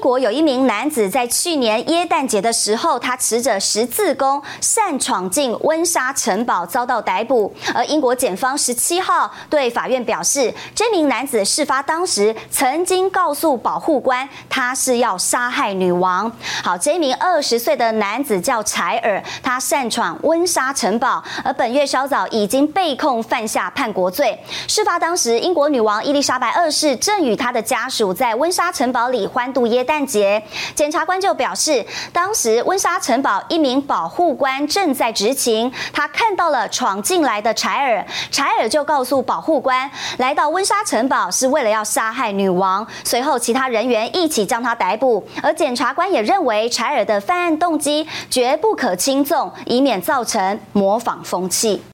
[0.00, 7.54] 国有一名男子在去年耶诞节的时候，他持着十字弓擅闯进温莎城堡，遭到逮捕。
[7.74, 16.32] 而英国检方十七号对法院表示，这名男子事发当时曾经告诉保护官，他是要杀害女王。
[16.64, 24.38] 好，这名二十岁的男子叫柴尔，他擅闯温莎城堡，而本月稍早已经被控犯下叛国罪。
[24.66, 29.66] 事发当时，英国女王伊丽莎白二世正与她的家属在温莎城堡里欢度。
[29.66, 30.40] 耶诞节，
[30.72, 42.86] 检察官就表示，当时温莎城堡一名保护官正在执勤，他看到了闯进来的柴尔，柴尔就告诉保护官，来到温莎城堡是为了要杀害女王。
[43.02, 51.82] 随后，其他人员一起将他逮捕，而检察官也认为柴尔的犯案动机绝不可轻纵，以免造成模仿风气。